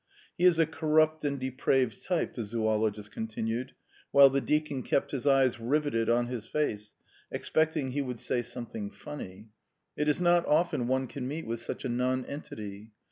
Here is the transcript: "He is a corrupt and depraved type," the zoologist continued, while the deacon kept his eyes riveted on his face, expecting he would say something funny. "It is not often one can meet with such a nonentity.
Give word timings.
"He 0.35 0.45
is 0.45 0.57
a 0.57 0.65
corrupt 0.65 1.23
and 1.23 1.39
depraved 1.39 2.03
type," 2.03 2.33
the 2.33 2.43
zoologist 2.43 3.11
continued, 3.11 3.73
while 4.09 4.31
the 4.31 4.41
deacon 4.41 4.81
kept 4.81 5.11
his 5.11 5.27
eyes 5.27 5.59
riveted 5.59 6.09
on 6.09 6.25
his 6.25 6.47
face, 6.47 6.95
expecting 7.31 7.91
he 7.91 8.01
would 8.01 8.19
say 8.19 8.41
something 8.41 8.89
funny. 8.89 9.49
"It 9.95 10.09
is 10.09 10.19
not 10.19 10.43
often 10.47 10.87
one 10.87 11.05
can 11.05 11.27
meet 11.27 11.45
with 11.45 11.59
such 11.59 11.85
a 11.85 11.89
nonentity. 11.89 12.89